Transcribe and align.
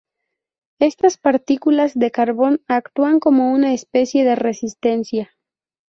Estas 0.79 1.19
partículas 1.19 1.93
de 1.93 2.09
carbón 2.09 2.63
actúan 2.67 3.19
como 3.19 3.53
una 3.53 3.71
especie 3.75 4.25
de 4.25 4.33
resistencia. 4.33 5.29